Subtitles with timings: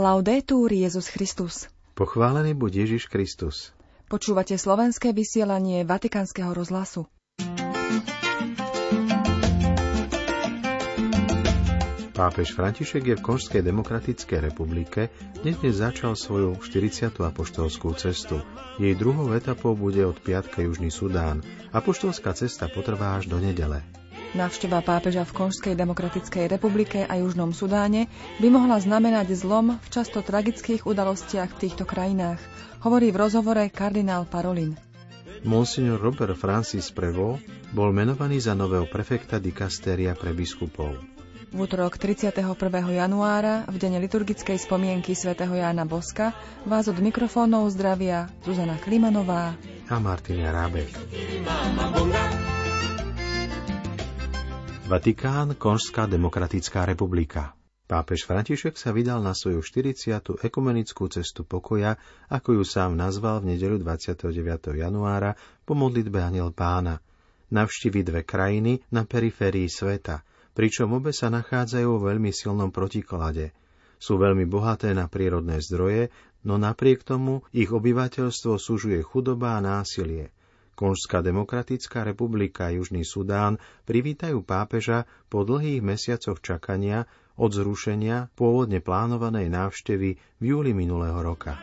[0.00, 1.68] Laudetur Jezus Christus.
[1.92, 3.76] Pochválený buď Ježiš Kristus.
[4.08, 7.04] Počúvate slovenské vysielanie Vatikánskeho rozhlasu.
[12.16, 15.12] Pápež František je v Konžskej demokratickej republike,
[15.44, 17.20] dnes dnes začal svoju 40.
[17.20, 18.40] apoštolskú cestu.
[18.80, 21.44] Jej druhou etapou bude od piatka Južný Sudán.
[21.76, 23.84] Apoštolská cesta potrvá až do nedele.
[24.30, 28.06] Návšteva pápeža v Konžskej demokratickej republike a Južnom Sudáne
[28.38, 32.38] by mohla znamenať zlom v často tragických udalostiach v týchto krajinách,
[32.86, 34.78] hovorí v rozhovore kardinál Parolin.
[35.42, 37.42] Monsignor Robert Francis Prevo
[37.74, 40.94] bol menovaný za nového prefekta dikastéria pre biskupov.
[41.50, 42.46] V útorok 31.
[42.94, 46.30] januára, v dene liturgickej spomienky svätého Jána Boska,
[46.62, 49.58] vás od mikrofónov zdravia Zuzana Klimanová
[49.90, 50.94] a Martina Rábek.
[54.90, 57.54] Vatikán, Konžská demokratická republika.
[57.86, 60.42] Pápež František sa vydal na svoju 40.
[60.42, 61.94] ekumenickú cestu pokoja,
[62.26, 64.34] ako ju sám nazval v nedeľu 29.
[64.74, 66.98] januára po modlitbe Aniel pána.
[67.54, 70.26] Navštívi dve krajiny na periférii sveta,
[70.58, 73.54] pričom obe sa nachádzajú vo veľmi silnom protiklade.
[74.02, 76.10] Sú veľmi bohaté na prírodné zdroje,
[76.42, 80.34] no napriek tomu ich obyvateľstvo súžuje chudoba a násilie–
[80.80, 87.04] Konžská demokratická republika a Južný Sudán privítajú pápeža po dlhých mesiacoch čakania
[87.36, 91.60] od zrušenia pôvodne plánovanej návštevy v júli minulého roka.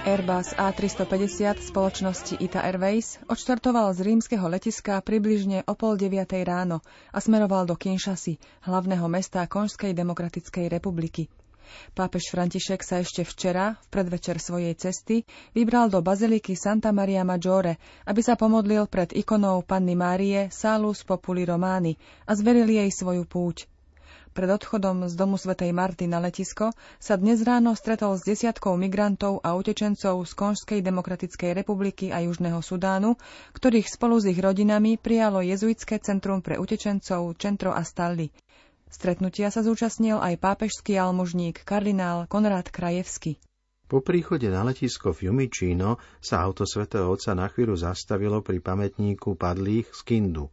[0.00, 6.80] Airbus A350 spoločnosti ITA Airways odštartoval z rímskeho letiska približne o pol deviatej ráno
[7.12, 11.28] a smeroval do Kinshasy, hlavného mesta Konžskej demokratickej republiky.
[11.92, 17.80] Pápež František sa ešte včera, v predvečer svojej cesty, vybral do baziliky Santa Maria Maggiore,
[18.06, 23.70] aby sa pomodlil pred ikonou Panny Márie Salus Populi Romány a zveril jej svoju púť.
[24.30, 26.70] Pred odchodom z domu svätej Marty na letisko
[27.02, 32.62] sa dnes ráno stretol s desiatkou migrantov a utečencov z Konžskej demokratickej republiky a Južného
[32.62, 33.18] Sudánu,
[33.58, 38.30] ktorých spolu s ich rodinami prijalo jezuitské centrum pre utečencov Centro Astalli.
[38.90, 43.38] Stretnutia sa zúčastnil aj pápežský almužník kardinál Konrad Krajevsky.
[43.86, 49.86] Po príchode na letisko Fiumicino sa auto svätého Otca na chvíľu zastavilo pri pamätníku padlých
[49.94, 50.50] z Kindu.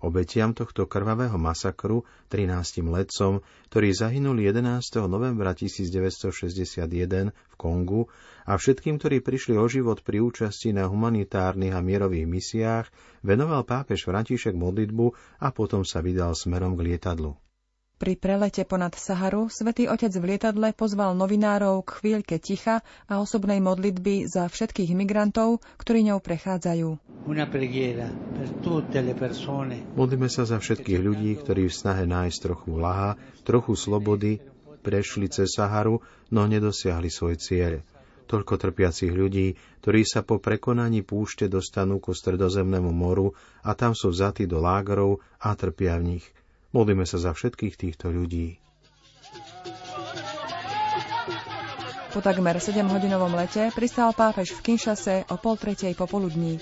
[0.00, 5.06] Obetiam tohto krvavého masakru 13 letcom, ktorí zahynuli 11.
[5.10, 8.06] novembra 1961 v Kongu
[8.46, 12.86] a všetkým, ktorí prišli o život pri účasti na humanitárnych a mierových misiách,
[13.26, 15.10] venoval pápež František modlitbu
[15.42, 17.34] a potom sa vydal smerom k lietadlu.
[18.00, 23.60] Pri prelete ponad Saharu svätý Otec v lietadle pozval novinárov k chvíľke ticha a osobnej
[23.60, 26.96] modlitby za všetkých migrantov, ktorí ňou prechádzajú.
[30.00, 34.40] Modlíme sa za všetkých ľudí, ktorí v snahe nájsť trochu laha, trochu slobody,
[34.80, 36.00] prešli cez Saharu,
[36.32, 37.84] no nedosiahli svoj cieľ.
[38.32, 44.08] Toľko trpiacich ľudí, ktorí sa po prekonaní púšte dostanú ku stredozemnému moru a tam sú
[44.08, 46.24] vzatí do lágrov a trpia v nich–
[46.70, 48.62] Modlíme sa za všetkých týchto ľudí.
[52.10, 56.58] Po takmer 7-hodinovom lete pristal pápež v Kinshase o pol tretej popoludní.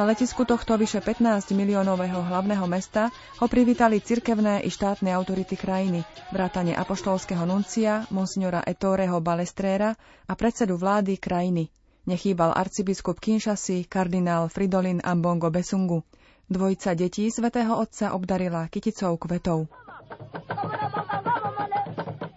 [0.00, 6.04] Na letisku tohto vyše 15 miliónového hlavného mesta ho privítali cirkevné i štátne autority krajiny,
[6.32, 9.92] vrátane apoštolského nuncia, monsignora Ettoreho Balestréra
[10.24, 11.68] a predsedu vlády krajiny.
[12.08, 16.00] Nechýbal arcibiskup Kinshasy, kardinál Fridolin Ambongo Besungu.
[16.48, 19.68] Dvojica detí svätého Otca obdarila kyticou kvetov.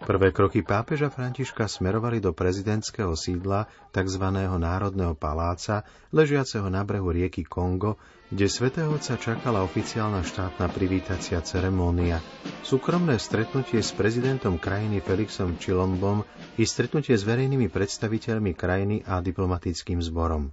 [0.02, 4.24] Prvé kroky pápeža Františka smerovali do prezidentského sídla tzv.
[4.36, 7.96] Národného paláca, ležiaceho na brehu rieky Kongo,
[8.28, 12.20] kde svätého Otca čakala oficiálna štátna privítacia ceremónia.
[12.60, 16.28] Súkromné stretnutie s prezidentom krajiny Felixom Čilombom
[16.60, 20.52] i stretnutie s verejnými predstaviteľmi krajiny a diplomatickým zborom.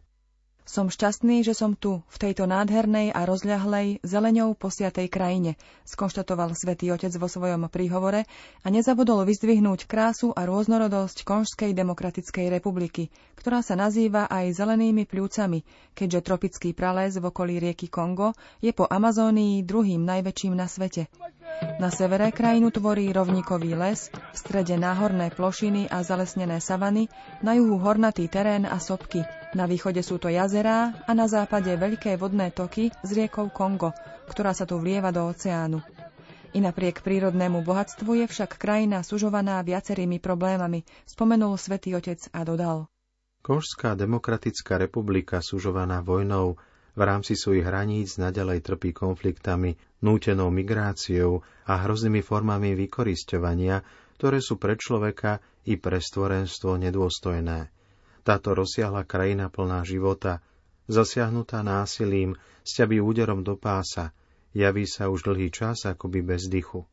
[0.70, 5.58] Som šťastný, že som tu, v tejto nádhernej a rozľahlej, zeleňou posiatej krajine,
[5.90, 8.30] skonštatoval svätý Otec vo svojom príhovore
[8.62, 15.66] a nezabudol vyzdvihnúť krásu a rôznorodosť Konžskej demokratickej republiky, ktorá sa nazýva aj zelenými pľúcami,
[15.98, 21.10] keďže tropický prales v okolí rieky Kongo je po Amazónii druhým najväčším na svete.
[21.80, 27.08] Na severe krajinu tvorí rovníkový les, v strede náhorné plošiny a zalesnené savany,
[27.44, 32.22] na juhu hornatý terén a sopky– na východe sú to jazerá a na západe veľké
[32.22, 33.98] vodné toky s riekou Kongo,
[34.30, 35.82] ktorá sa tu vlieva do oceánu.
[36.54, 42.86] I napriek prírodnému bohatstvu je však krajina sužovaná viacerými problémami, spomenul svätý Otec a dodal.
[43.42, 46.62] Konžská demokratická republika sužovaná vojnou
[47.00, 53.80] v rámci svojich hraníc nadalej trpí konfliktami, nútenou migráciou a hroznými formami vykorisťovania,
[54.20, 57.72] ktoré sú pre človeka i pre stvorenstvo nedôstojné.
[58.28, 60.44] Táto rozsiahla krajina plná života,
[60.92, 62.36] zasiahnutá násilím,
[62.68, 64.12] sťabí úderom do pása,
[64.52, 66.84] javí sa už dlhý čas akoby bez dychu.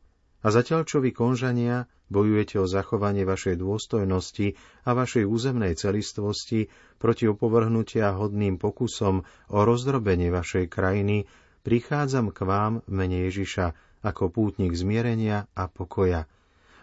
[0.45, 4.53] A zatiaľ, čo vy konžania bojujete o zachovanie vašej dôstojnosti
[4.85, 6.69] a vašej územnej celistvosti
[7.01, 11.25] proti opovrhnutia hodným pokusom o rozdrobenie vašej krajiny,
[11.65, 13.75] prichádzam k vám v mene Ježiša
[14.05, 16.29] ako pútnik zmierenia a pokoja.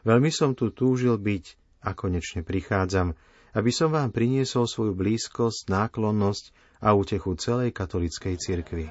[0.05, 1.45] Veľmi som tu túžil byť
[1.89, 3.17] a konečne prichádzam,
[3.55, 6.45] aby som vám priniesol svoju blízkosť, náklonnosť
[6.85, 8.87] a útechu celej katolickej cirkvi.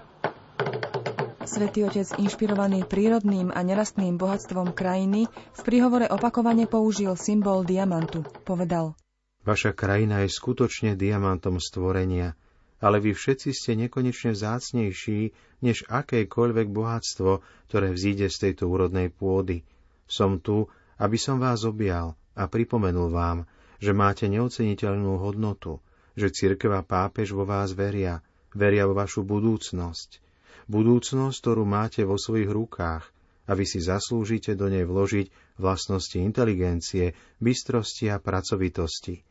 [1.44, 8.24] Svetý Otec, inšpirovaný prírodným a nerastným bohatstvom krajiny, v príhovore opakovane použil symbol diamantu.
[8.48, 8.96] Povedal
[9.44, 12.40] Vaša krajina je skutočne diamantom stvorenia,
[12.80, 19.68] ale vy všetci ste nekonečne vzácnejší než akékoľvek bohatstvo, ktoré vzíde z tejto úrodnej pôdy.
[20.08, 23.44] Som tu, aby som vás objal a pripomenul vám,
[23.84, 25.84] že máte neoceniteľnú hodnotu,
[26.16, 28.24] že cirkev a pápež vo vás veria,
[28.56, 30.24] veria vo vašu budúcnosť,
[30.68, 33.04] budúcnosť, ktorú máte vo svojich rukách
[33.44, 39.24] a vy si zaslúžite do nej vložiť vlastnosti inteligencie, bystrosti a pracovitosti.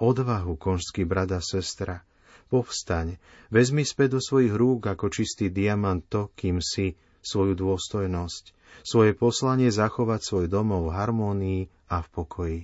[0.00, 2.02] Odvahu, konžský brada sestra,
[2.48, 3.20] povstaň,
[3.52, 8.44] vezmi späť do svojich rúk ako čistý diamant to, kým si, svoju dôstojnosť,
[8.82, 11.60] svoje poslanie zachovať svoj domov v harmónii
[11.92, 12.60] a v pokoji.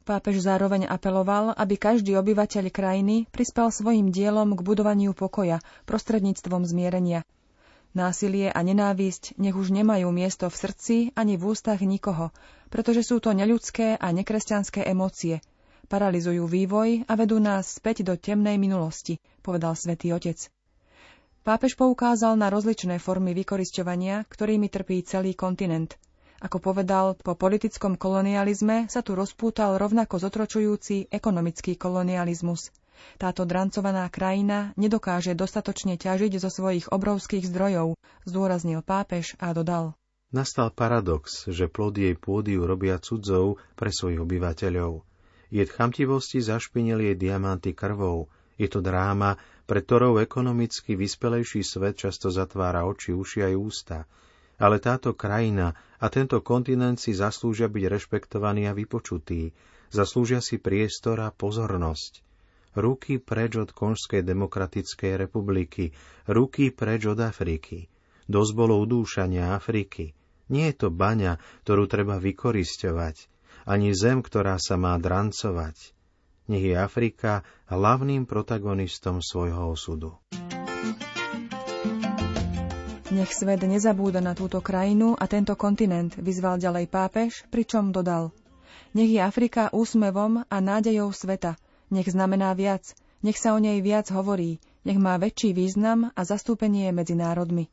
[0.00, 7.22] Pápež zároveň apeloval, aby každý obyvateľ krajiny prispel svojim dielom k budovaniu pokoja prostredníctvom zmierenia.
[7.90, 12.30] Násilie a nenávisť nech už nemajú miesto v srdci ani v ústach nikoho,
[12.70, 15.42] pretože sú to neľudské a nekresťanské emócie.
[15.90, 20.38] Paralizujú vývoj a vedú nás späť do temnej minulosti, povedal svätý Otec.
[21.42, 25.98] Pápež poukázal na rozličné formy vykorisťovania, ktorými trpí celý kontinent.
[26.38, 32.70] Ako povedal, po politickom kolonializme sa tu rozpútal rovnako zotročujúci ekonomický kolonializmus–
[33.20, 39.98] táto drancovaná krajina nedokáže dostatočne ťažiť zo svojich obrovských zdrojov, zdôraznil pápež a dodal.
[40.30, 45.02] Nastal paradox, že plod jej pôdy robia cudzov pre svojich obyvateľov.
[45.50, 48.30] Jed chamtivosti zašpinil jej diamanty krvou.
[48.54, 53.98] Je to dráma, pre ktorou ekonomicky vyspelejší svet často zatvára oči, uši aj ústa.
[54.62, 59.50] Ale táto krajina a tento kontinent si zaslúžia byť rešpektovaní a vypočutí.
[59.90, 62.29] Zaslúžia si priestor a pozornosť
[62.74, 65.90] ruky preč od Konžskej demokratickej republiky,
[66.30, 67.90] ruky preč od Afriky.
[68.30, 70.14] Dosť bolo udúšania Afriky.
[70.50, 73.16] Nie je to baňa, ktorú treba vykorisťovať,
[73.66, 75.94] ani zem, ktorá sa má drancovať.
[76.50, 80.18] Nech je Afrika hlavným protagonistom svojho osudu.
[83.10, 88.30] Nech svet nezabúda na túto krajinu a tento kontinent, vyzval ďalej pápež, pričom dodal.
[88.94, 91.58] Nech je Afrika úsmevom a nádejou sveta–
[91.90, 96.88] nech znamená viac, nech sa o nej viac hovorí, nech má väčší význam a zastúpenie
[96.94, 97.68] medzi národmi.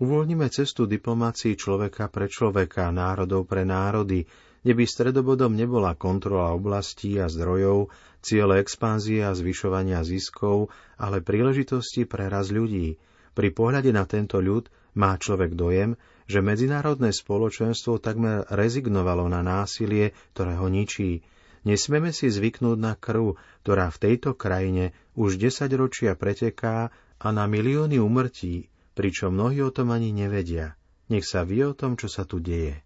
[0.00, 4.24] Uvoľníme cestu diplomácii človeka pre človeka, národov pre národy,
[4.64, 7.92] kde by stredobodom nebola kontrola oblastí a zdrojov,
[8.24, 12.96] ciele expanzie a zvyšovania ziskov, ale príležitosti pre raz ľudí.
[13.36, 15.96] Pri pohľade na tento ľud má človek dojem,
[16.28, 21.24] že medzinárodné spoločenstvo takmer rezignovalo na násilie, ktoré ho ničí,
[21.60, 26.88] Nesmieme si zvyknúť na krv, ktorá v tejto krajine už desaťročia preteká
[27.20, 30.80] a na milióny umrtí, pričom mnohí o tom ani nevedia.
[31.12, 32.80] Nech sa vie o tom, čo sa tu deje.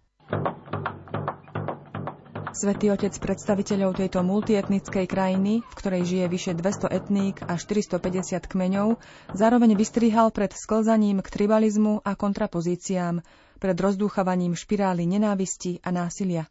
[2.55, 8.95] Svetý otec predstaviteľov tejto multietnickej krajiny, v ktorej žije vyše 200 etník a 450 kmeňov,
[9.35, 13.19] zároveň vystrihal pred sklzaním k tribalizmu a kontrapozíciám,
[13.59, 16.47] pred rozdúchavaním špirály nenávisti a násilia.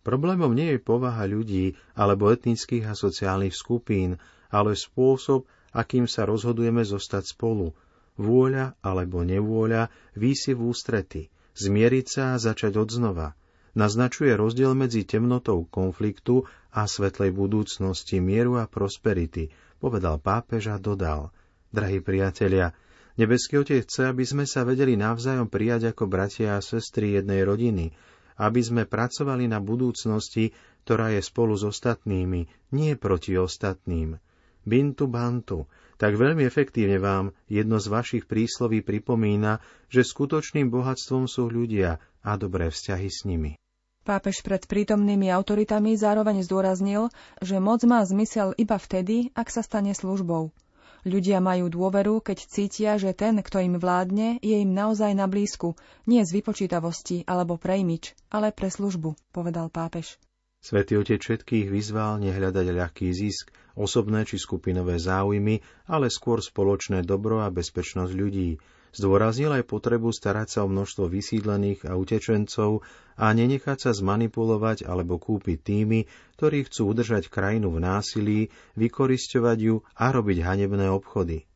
[0.00, 4.16] Problémom nie je povaha ľudí alebo etnických a sociálnych skupín,
[4.48, 5.44] ale spôsob,
[5.76, 7.76] akým sa rozhodujeme zostať spolu.
[8.16, 11.22] Vôľa alebo nevôľa výsi v ústrety,
[11.56, 13.36] zmieriť sa a začať odznova.
[13.70, 16.42] Naznačuje rozdiel medzi temnotou konfliktu
[16.74, 21.30] a svetlej budúcnosti, mieru a prosperity, povedal pápež a dodal.
[21.70, 22.74] Drahí priatelia,
[23.20, 27.92] Nebeský Otec chce, aby sme sa vedeli navzájom prijať ako bratia a sestry jednej rodiny,
[28.40, 30.56] aby sme pracovali na budúcnosti,
[30.88, 34.16] ktorá je spolu s ostatnými, nie proti ostatným.
[34.64, 35.68] Bintu Bantu,
[36.00, 39.60] tak veľmi efektívne vám jedno z vašich prísloví pripomína,
[39.92, 43.60] že skutočným bohatstvom sú ľudia a dobré vzťahy s nimi.
[44.00, 47.12] Pápež pred prítomnými autoritami zároveň zdôraznil,
[47.44, 50.56] že moc má zmysel iba vtedy, ak sa stane službou.
[51.00, 55.72] Ľudia majú dôveru, keď cítia, že ten, kto im vládne, je im naozaj na blízku,
[56.04, 60.20] nie z vypočítavosti alebo pre imič, ale pre službu, povedal pápež.
[60.60, 63.48] Svetý Otec všetkých vyzval nehľadať ľahký zisk,
[63.80, 68.60] osobné či skupinové záujmy, ale skôr spoločné dobro a bezpečnosť ľudí.
[68.90, 72.82] Zdôraznil aj potrebu starať sa o množstvo vysídlených a utečencov
[73.14, 78.40] a nenechať sa zmanipulovať alebo kúpiť tými, ktorí chcú udržať krajinu v násilí,
[78.74, 81.46] vykorisťovať ju a robiť hanebné obchody.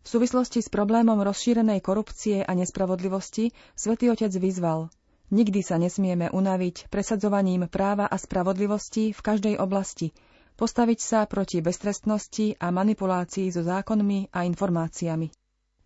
[0.00, 4.88] V súvislosti s problémom rozšírenej korupcie a nespravodlivosti svätý Otec vyzval–
[5.30, 10.10] Nikdy sa nesmieme unaviť presadzovaním práva a spravodlivosti v každej oblasti,
[10.58, 15.30] postaviť sa proti beztrestnosti a manipulácii so zákonmi a informáciami.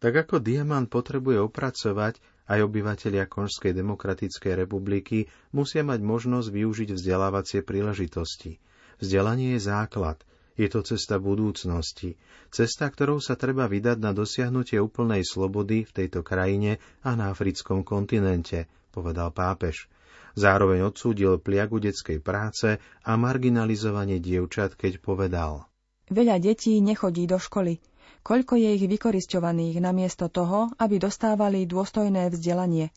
[0.04, 2.20] Tak ako diamant potrebuje opracovať,
[2.52, 8.60] aj obyvateľia Konžskej demokratickej republiky musia mať možnosť využiť vzdelávacie príležitosti.
[9.00, 10.20] Vzdelanie je základ,
[10.60, 12.20] je to cesta budúcnosti,
[12.52, 17.80] cesta, ktorou sa treba vydať na dosiahnutie úplnej slobody v tejto krajine a na africkom
[17.80, 19.88] kontinente, povedal pápež.
[20.36, 22.76] Zároveň odsúdil pliagu detskej práce
[23.08, 25.64] a marginalizovanie dievčat, keď povedal.
[26.12, 27.80] Veľa detí nechodí do školy.
[28.24, 32.88] Koľko je ich vykoristovaných namiesto toho, aby dostávali dôstojné vzdelanie.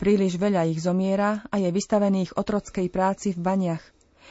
[0.00, 3.84] Príliš veľa ich zomiera a je vystavených otrockej práci v baniach.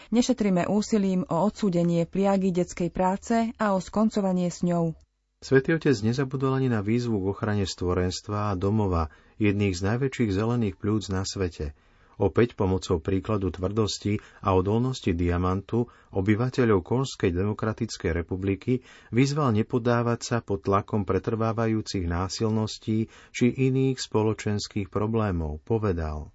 [0.09, 4.97] Nešetrime úsilím o odsúdenie pliagy detskej práce a o skoncovanie s ňou.
[5.45, 10.75] Svetý otec nezabudol ani na výzvu k ochrane stvorenstva a domova, jedných z najväčších zelených
[10.81, 11.77] pľúc na svete.
[12.21, 20.61] Opäť pomocou príkladu tvrdosti a odolnosti diamantu obyvateľov Konskej demokratickej republiky vyzval nepodávať sa pod
[20.61, 25.65] tlakom pretrvávajúcich násilností či iných spoločenských problémov.
[25.65, 26.29] Povedal.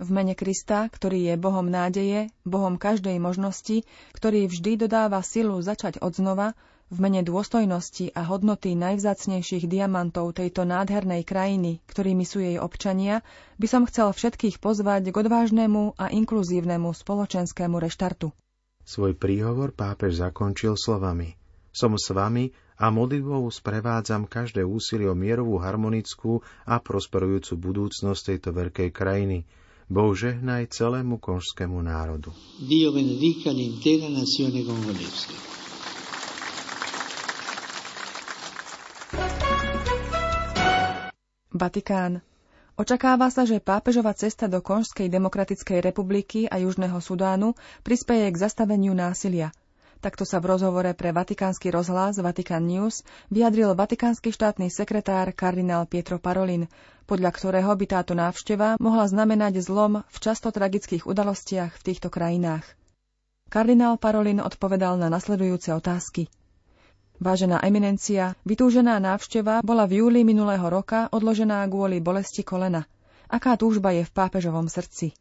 [0.00, 3.84] V mene Krista, ktorý je Bohom nádeje, Bohom každej možnosti,
[4.16, 6.56] ktorý vždy dodáva silu začať odznova,
[6.90, 13.22] v mene dôstojnosti a hodnoty najvzácnejších diamantov tejto nádhernej krajiny, ktorými sú jej občania,
[13.62, 18.34] by som chcel všetkých pozvať k odvážnemu a inkluzívnemu spoločenskému reštartu.
[18.82, 21.38] Svoj príhovor pápež zakončil slovami
[21.70, 28.50] Som s vami a modlitbou sprevádzam každé úsilie o mierovú, harmonickú a prosperujúcu budúcnosť tejto
[28.50, 29.46] veľkej krajiny.
[29.86, 32.34] Boh žehnaj celému konžskému národu.
[32.58, 35.50] Dio benedica l'intera nazione congolese.
[41.60, 42.24] Vatikán.
[42.80, 47.52] Očakáva sa, že pápežová cesta do Konžskej demokratickej republiky a Južného Sudánu
[47.84, 49.52] prispeje k zastaveniu násilia.
[50.00, 56.16] Takto sa v rozhovore pre Vatikánsky rozhlas Vatican News vyjadril vatikánsky štátny sekretár kardinál Pietro
[56.16, 56.72] Parolin,
[57.04, 62.64] podľa ktorého by táto návšteva mohla znamenať zlom v často tragických udalostiach v týchto krajinách.
[63.52, 66.32] Kardinál Parolin odpovedal na nasledujúce otázky.
[67.20, 72.88] Vážená eminencia, vytúžená návšteva bola v júli minulého roka odložená kvôli bolesti kolena.
[73.28, 75.12] Aká túžba je v pápežovom srdci?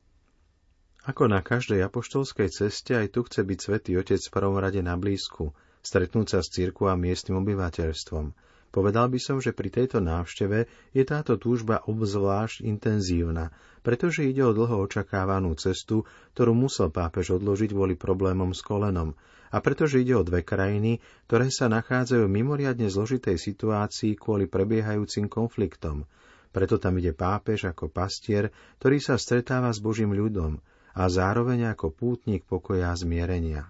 [1.03, 4.95] Ako na každej apoštolskej ceste, aj tu chce byť svätý Otec v prvom rade na
[4.95, 5.51] blízku,
[5.83, 8.31] stretnúť sa s cirkvou a miestnym obyvateľstvom.
[8.69, 13.49] Povedal by som, že pri tejto návšteve je táto túžba obzvlášť intenzívna,
[13.81, 16.05] pretože ide o dlho očakávanú cestu,
[16.37, 19.17] ktorú musel pápež odložiť kvôli problémom s kolenom,
[19.49, 25.25] a pretože ide o dve krajiny, ktoré sa nachádzajú v mimoriadne zložitej situácii kvôli prebiehajúcim
[25.25, 26.05] konfliktom.
[26.53, 30.61] Preto tam ide pápež ako pastier, ktorý sa stretáva s Božím ľudom
[30.93, 33.69] a zároveň ako pútnik pokoja a zmierenia.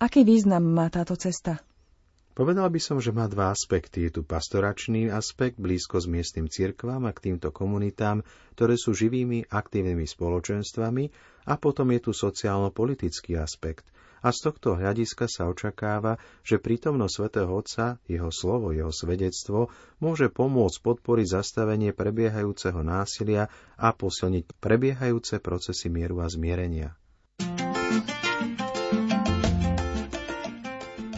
[0.00, 1.60] Aký význam má táto cesta?
[2.38, 4.06] Povedal by som, že má dva aspekty.
[4.06, 8.22] Je tu pastoračný aspekt, blízko s miestnym cirkvám a k týmto komunitám,
[8.54, 11.10] ktoré sú živými, aktívnymi spoločenstvami,
[11.50, 13.90] a potom je tu sociálno-politický aspekt,
[14.22, 20.30] a z tohto hľadiska sa očakáva, že prítomnosť svätého Otca, jeho slovo, jeho svedectvo môže
[20.30, 26.94] pomôcť podporiť zastavenie prebiehajúceho násilia a posilniť prebiehajúce procesy mieru a zmierenia.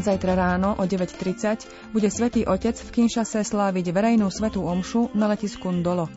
[0.01, 5.69] Zajtra ráno o 9.30 bude svätý Otec v Kinšase sláviť verejnú svetú omšu na letisku
[5.69, 6.09] Ndolo.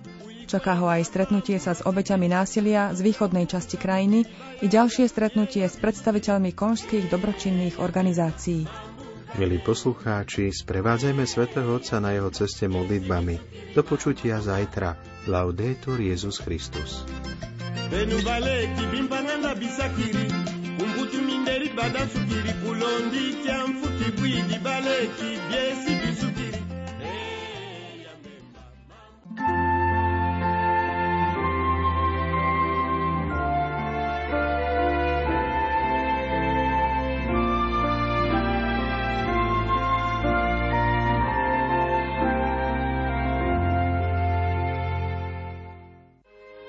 [0.48, 4.24] Čaká ho aj stretnutie sa s obeťami násilia z východnej časti krajiny
[4.64, 8.64] i ďalšie stretnutie s predstaviteľmi konžských dobročinných organizácií.
[9.36, 13.36] Milí poslucháči, sprevádzajme svätého Otca na jeho ceste modlitbami.
[13.76, 14.96] Do počutia zajtra.
[15.28, 17.04] Laudetur Jezus Christus.
[20.78, 25.92] Kumputu minderi badansu kiri kulondi kya mfuki bwidi baleki byesi